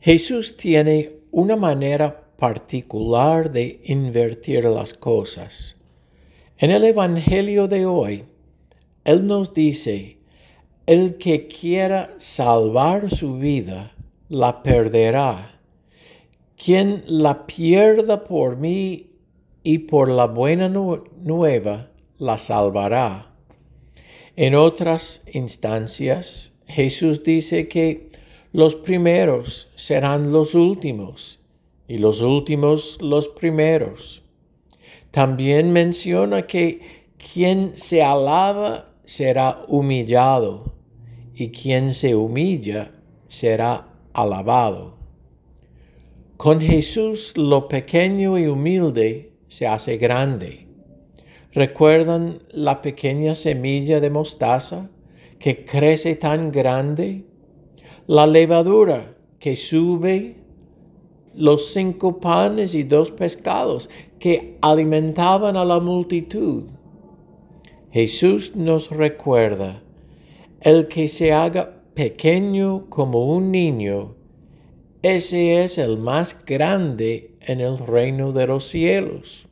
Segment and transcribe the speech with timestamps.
[0.00, 5.76] Jesús tiene una manera particular de invertir las cosas.
[6.56, 8.24] En el Evangelio de hoy,
[9.04, 10.16] Él nos dice,
[10.86, 13.94] el que quiera salvar su vida,
[14.30, 15.60] la perderá.
[16.56, 19.10] Quien la pierda por mí
[19.62, 23.34] y por la buena nueva, la salvará.
[24.34, 28.10] En otras instancias, Jesús dice que
[28.52, 31.38] los primeros serán los últimos
[31.86, 34.22] y los últimos los primeros.
[35.10, 36.80] También menciona que
[37.32, 40.74] quien se alaba será humillado
[41.34, 42.92] y quien se humilla
[43.28, 44.98] será alabado.
[46.36, 50.66] Con Jesús lo pequeño y humilde se hace grande.
[51.52, 54.90] ¿Recuerdan la pequeña semilla de mostaza
[55.38, 57.29] que crece tan grande?
[58.10, 60.34] La levadura que sube
[61.32, 66.64] los cinco panes y dos pescados que alimentaban a la multitud.
[67.92, 69.84] Jesús nos recuerda,
[70.60, 74.16] el que se haga pequeño como un niño,
[75.02, 79.46] ese es el más grande en el reino de los cielos.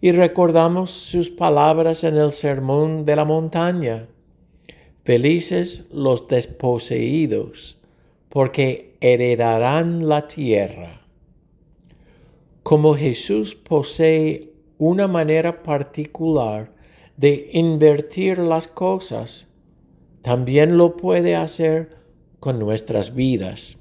[0.00, 4.08] Y recordamos sus palabras en el sermón de la montaña.
[5.04, 7.76] Felices los desposeídos,
[8.28, 11.00] porque heredarán la tierra.
[12.62, 16.70] Como Jesús posee una manera particular
[17.16, 19.48] de invertir las cosas,
[20.20, 21.96] también lo puede hacer
[22.38, 23.78] con nuestras vidas.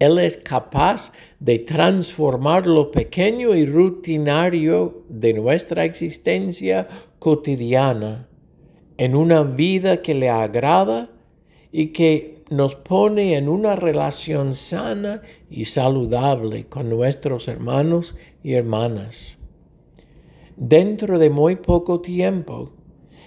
[0.00, 6.88] Él es capaz de transformar lo pequeño y rutinario de nuestra existencia
[7.20, 8.26] cotidiana
[8.98, 11.10] en una vida que le agrada
[11.72, 19.38] y que nos pone en una relación sana y saludable con nuestros hermanos y hermanas.
[20.56, 22.72] Dentro de muy poco tiempo,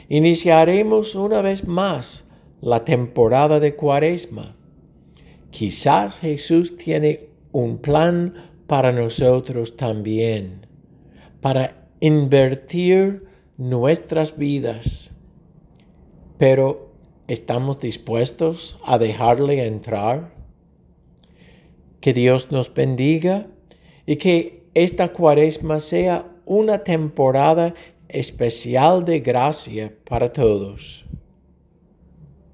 [0.07, 2.29] iniciaremos una vez más
[2.61, 4.55] la temporada de Cuaresma.
[5.49, 8.33] Quizás Jesús tiene un plan
[8.67, 10.67] para nosotros también,
[11.41, 13.25] para invertir
[13.57, 15.11] nuestras vidas.
[16.37, 16.91] Pero
[17.27, 20.33] ¿estamos dispuestos a dejarle entrar?
[21.99, 23.47] Que Dios nos bendiga
[24.05, 27.73] y que esta cuaresma sea una temporada
[28.07, 31.06] especial de gracia para todos.